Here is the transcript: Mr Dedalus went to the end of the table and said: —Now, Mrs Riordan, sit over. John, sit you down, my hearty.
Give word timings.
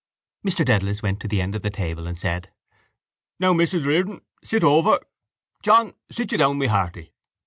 Mr 0.43 0.65
Dedalus 0.65 1.03
went 1.03 1.19
to 1.19 1.27
the 1.27 1.39
end 1.41 1.53
of 1.53 1.61
the 1.61 1.69
table 1.69 2.07
and 2.07 2.17
said: 2.17 2.51
—Now, 3.39 3.53
Mrs 3.53 3.85
Riordan, 3.85 4.21
sit 4.43 4.63
over. 4.63 4.99
John, 5.61 5.93
sit 6.09 6.31
you 6.31 6.39
down, 6.39 6.57
my 6.57 6.65
hearty. 6.65 7.13